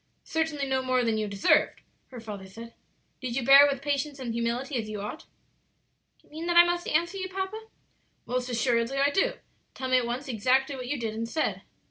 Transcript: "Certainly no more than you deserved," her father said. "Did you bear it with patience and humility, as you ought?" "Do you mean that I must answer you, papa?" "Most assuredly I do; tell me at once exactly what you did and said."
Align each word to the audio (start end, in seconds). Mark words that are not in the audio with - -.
"Certainly 0.23 0.65
no 0.65 0.81
more 0.81 1.03
than 1.05 1.19
you 1.19 1.27
deserved," 1.27 1.81
her 2.07 2.19
father 2.19 2.47
said. 2.47 2.73
"Did 3.21 3.35
you 3.35 3.45
bear 3.45 3.67
it 3.67 3.71
with 3.71 3.83
patience 3.83 4.17
and 4.17 4.33
humility, 4.33 4.75
as 4.77 4.89
you 4.89 4.99
ought?" 4.99 5.27
"Do 6.17 6.23
you 6.25 6.31
mean 6.31 6.47
that 6.47 6.57
I 6.57 6.63
must 6.63 6.87
answer 6.87 7.17
you, 7.19 7.29
papa?" 7.29 7.67
"Most 8.25 8.49
assuredly 8.49 8.97
I 8.97 9.11
do; 9.11 9.33
tell 9.75 9.89
me 9.89 9.99
at 9.99 10.07
once 10.07 10.27
exactly 10.27 10.75
what 10.75 10.87
you 10.87 10.99
did 10.99 11.13
and 11.13 11.29
said." 11.29 11.61